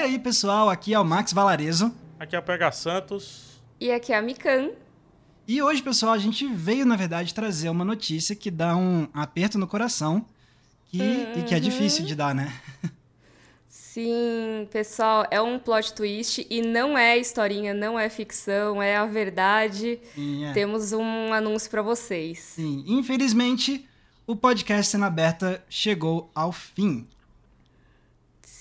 [0.00, 1.92] aí, pessoal, aqui é o Max Valarezo.
[2.18, 3.60] Aqui é o PH Santos.
[3.80, 4.70] E aqui é a Mikan.
[5.46, 9.58] E hoje, pessoal, a gente veio, na verdade, trazer uma notícia que dá um aperto
[9.58, 10.24] no coração
[10.86, 11.40] que, uhum.
[11.40, 11.62] e que é uhum.
[11.62, 12.52] difícil de dar, né?
[13.68, 19.04] Sim, pessoal, é um plot twist e não é historinha, não é ficção, é a
[19.04, 19.98] verdade.
[20.14, 20.52] Sim, é.
[20.52, 22.38] Temos um anúncio para vocês.
[22.38, 23.86] Sim, infelizmente,
[24.26, 27.06] o podcast Cena Aberta chegou ao fim.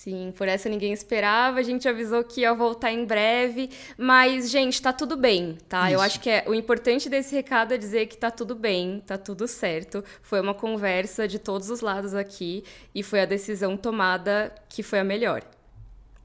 [0.04, 1.60] Sim, por essa ninguém esperava.
[1.60, 3.70] A gente avisou que ia voltar em breve.
[3.96, 5.86] Mas, gente, tá tudo bem, tá?
[5.86, 5.94] Isso.
[5.94, 9.16] Eu acho que é, o importante desse recado é dizer que tá tudo bem, tá
[9.16, 10.04] tudo certo.
[10.24, 12.64] Foi uma conversa de todos os lados aqui
[12.96, 15.44] e foi a decisão tomada que foi a melhor.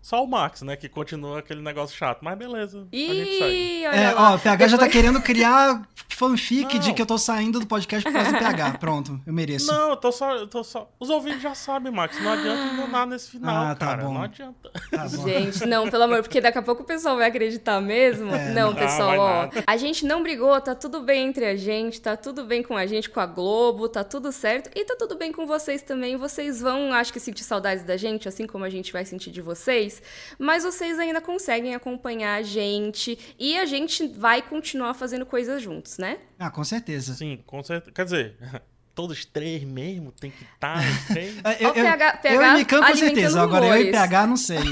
[0.07, 0.77] Só o Max, né?
[0.77, 2.21] Que continua aquele negócio chato.
[2.23, 2.87] Mas beleza.
[2.93, 3.85] Ih, a gente segue.
[3.87, 4.71] É, ó, o PH Depois...
[4.71, 6.81] já tá querendo criar fanfic não.
[6.81, 8.79] de que eu tô saindo do podcast por causa do PH.
[8.79, 9.67] Pronto, eu mereço.
[9.67, 10.37] Não, eu tô só.
[10.37, 10.89] Eu tô só...
[11.01, 12.23] Os ouvintes já sabem, Max.
[12.23, 13.67] Não adianta enganar nesse final.
[13.67, 14.05] Ah, tá cara.
[14.05, 14.15] bom.
[14.15, 14.71] Não adianta.
[14.93, 15.25] Tá bom.
[15.25, 18.33] Gente, não, pelo amor, porque daqui a pouco o pessoal vai acreditar mesmo.
[18.33, 19.43] É, não, não, pessoal, ó.
[19.43, 19.65] Nada.
[19.67, 22.87] A gente não brigou, tá tudo bem entre a gente, tá tudo bem com a
[22.87, 24.71] gente, com a Globo, tá tudo certo.
[24.73, 26.17] E tá tudo bem com vocês também.
[26.17, 29.43] Vocês vão, acho que, sentir saudades da gente, assim como a gente vai sentir de
[29.43, 29.96] vocês.
[30.39, 35.63] Mas os vocês ainda conseguem acompanhar a gente e a gente vai continuar fazendo coisas
[35.63, 36.19] juntos, né?
[36.39, 37.15] Ah, com certeza.
[37.15, 37.93] Sim, com certeza.
[37.93, 38.37] Quer dizer,
[38.95, 41.35] todos três mesmo, tem que estar três.
[41.61, 43.65] eu, eu, PH, PH eu e Mikan com certeza, rumores.
[43.65, 44.59] agora eu e PH não sei.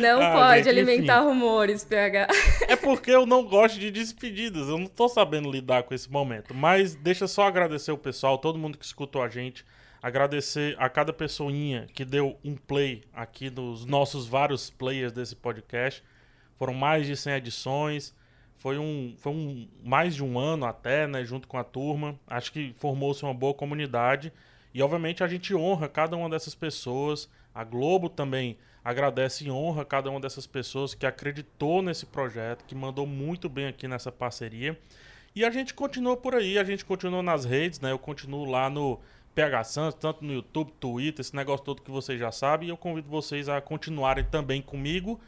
[0.00, 1.26] Não ah, pode gente, alimentar enfim.
[1.26, 2.28] rumores, PH.
[2.68, 6.54] É porque eu não gosto de despedidas, eu não tô sabendo lidar com esse momento.
[6.54, 9.64] Mas deixa só agradecer o pessoal, todo mundo que escutou a gente.
[10.04, 16.04] Agradecer a cada pessoinha que deu um play aqui nos nossos vários players desse podcast.
[16.58, 18.14] Foram mais de 100 edições.
[18.58, 22.20] Foi um, foi um mais de um ano até, né, junto com a turma.
[22.26, 24.30] Acho que formou-se uma boa comunidade.
[24.74, 27.26] E obviamente a gente honra cada uma dessas pessoas.
[27.54, 32.74] A Globo também agradece e honra cada uma dessas pessoas que acreditou nesse projeto, que
[32.74, 34.78] mandou muito bem aqui nessa parceria.
[35.34, 37.90] E a gente continua por aí, a gente continua nas redes, né?
[37.90, 39.00] Eu continuo lá no
[39.34, 42.68] PH Santos, tanto no YouTube, Twitter, esse negócio todo que vocês já sabem.
[42.68, 45.20] E eu convido vocês a continuarem também comigo.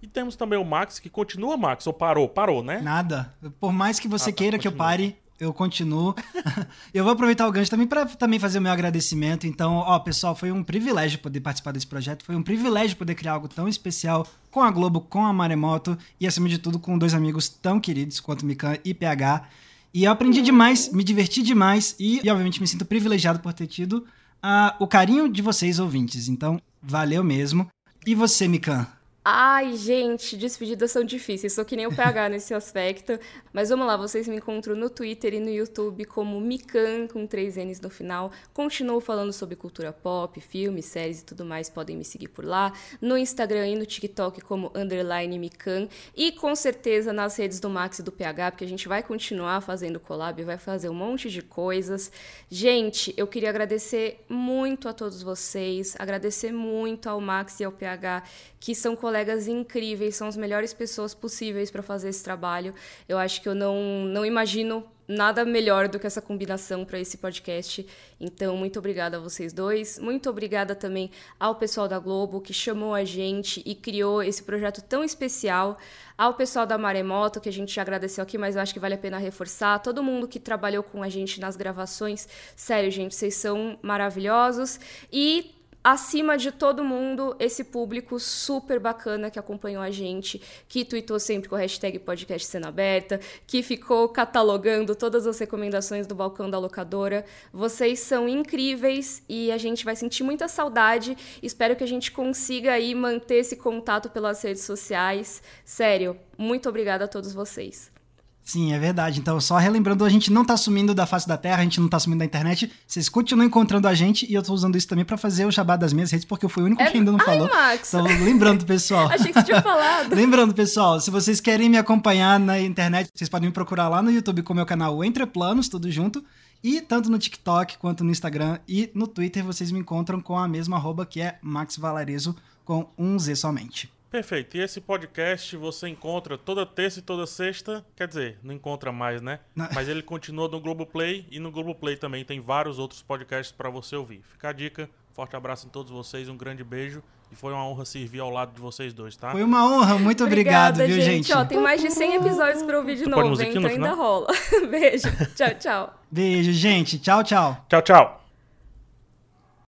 [0.00, 2.28] E temos também o Max, que continua, Max, ou parou?
[2.28, 2.80] Parou, né?
[2.80, 3.32] Nada.
[3.60, 4.72] Por mais que você ah, tá, queira continua.
[4.72, 6.14] que eu pare, eu continuo.
[6.94, 9.46] eu vou aproveitar o gancho também para também fazer o meu agradecimento.
[9.46, 12.24] Então, ó, pessoal, foi um privilégio poder participar desse projeto.
[12.24, 16.26] Foi um privilégio poder criar algo tão especial com a Globo, com a Maremoto e,
[16.26, 19.48] acima de tudo, com dois amigos tão queridos quanto Mikan e PH.
[19.94, 23.66] E eu aprendi demais, me diverti demais e, e obviamente, me sinto privilegiado por ter
[23.66, 24.06] tido
[24.42, 26.28] uh, o carinho de vocês, ouvintes.
[26.28, 27.68] Então, valeu mesmo.
[28.06, 28.86] E você, Mikan?
[29.24, 31.52] Ai, gente, despedidas são difíceis.
[31.52, 33.16] Sou que nem o PH nesse aspecto.
[33.52, 37.54] Mas vamos lá, vocês me encontram no Twitter e no YouTube como Mikan, com três
[37.56, 38.32] N's no final.
[38.52, 41.70] Continuo falando sobre cultura pop, filmes, séries e tudo mais.
[41.70, 42.72] Podem me seguir por lá.
[43.00, 45.86] No Instagram e no TikTok como underline Mikan.
[46.16, 49.60] E com certeza nas redes do Max e do PH, porque a gente vai continuar
[49.60, 52.10] fazendo collab, vai fazer um monte de coisas.
[52.50, 58.24] Gente, eu queria agradecer muito a todos vocês, agradecer muito ao Max e ao PH,
[58.58, 62.74] que são colegas incríveis, são as melhores pessoas possíveis para fazer esse trabalho.
[63.06, 67.18] Eu acho que eu não, não imagino nada melhor do que essa combinação para esse
[67.18, 67.86] podcast.
[68.18, 69.98] Então, muito obrigada a vocês dois.
[69.98, 74.80] Muito obrigada também ao pessoal da Globo que chamou a gente e criou esse projeto
[74.80, 75.76] tão especial.
[76.16, 78.94] Ao pessoal da Maremoto, que a gente já agradeceu aqui, mas eu acho que vale
[78.94, 79.78] a pena reforçar.
[79.80, 82.26] Todo mundo que trabalhou com a gente nas gravações.
[82.56, 84.80] Sério, gente, vocês são maravilhosos.
[85.12, 91.18] E acima de todo mundo, esse público super bacana que acompanhou a gente, que tweetou
[91.18, 96.48] sempre com a hashtag podcast cena aberta, que ficou catalogando todas as recomendações do balcão
[96.48, 97.24] da locadora.
[97.52, 101.16] Vocês são incríveis e a gente vai sentir muita saudade.
[101.42, 105.42] Espero que a gente consiga aí manter esse contato pelas redes sociais.
[105.64, 108.01] Sério, muito obrigada a todos vocês.
[108.44, 109.20] Sim, é verdade.
[109.20, 111.88] Então, só relembrando, a gente não tá sumindo da face da Terra, a gente não
[111.88, 112.70] tá sumindo da internet.
[112.86, 115.76] Vocês continuam encontrando a gente e eu tô usando isso também para fazer o jabá
[115.76, 116.90] das minhas redes, porque eu fui o único é...
[116.90, 117.48] que ainda não Ai, falou.
[117.48, 117.94] Max.
[117.94, 119.06] Então, lembrando, pessoal.
[119.12, 120.12] Achei que você tinha falado.
[120.14, 124.10] lembrando, pessoal, se vocês querem me acompanhar na internet, vocês podem me procurar lá no
[124.10, 126.24] YouTube com o meu canal Entre Planos, tudo junto.
[126.64, 130.46] E tanto no TikTok quanto no Instagram e no Twitter vocês me encontram com a
[130.46, 133.90] mesma arroba que é Max Valarezo com um Z somente.
[134.12, 134.58] Perfeito.
[134.58, 137.82] E esse podcast você encontra toda terça e toda sexta.
[137.96, 139.40] Quer dizer, não encontra mais, né?
[139.56, 139.66] Não.
[139.74, 143.96] Mas ele continua no Globoplay e no Globoplay também tem vários outros podcasts para você
[143.96, 144.20] ouvir.
[144.22, 144.90] Fica a dica.
[145.14, 147.02] Forte abraço em todos vocês, um grande beijo.
[147.30, 149.30] E foi uma honra servir ao lado de vocês dois, tá?
[149.30, 151.32] Foi uma honra, muito obrigado, Obrigada, viu, gente?
[151.32, 154.26] Ó, tem mais de 100 episódios para ouvir de novo, então ainda rola.
[154.70, 155.94] Beijo, tchau, tchau.
[156.10, 156.98] Beijo, gente.
[156.98, 157.64] Tchau, tchau.
[157.66, 158.21] Tchau, tchau.